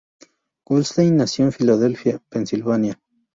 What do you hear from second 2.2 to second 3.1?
Pennsylvania.